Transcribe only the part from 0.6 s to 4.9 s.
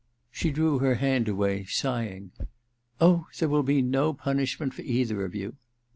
her hand away, sighing. *Oh, there will be no punishment for